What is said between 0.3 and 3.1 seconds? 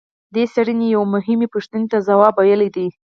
دې څېړنې یوې مهمې پوښتنې ته ځواب ویلی دی.